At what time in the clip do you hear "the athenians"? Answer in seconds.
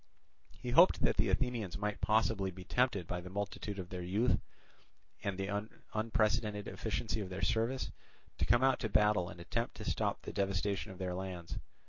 1.17-1.77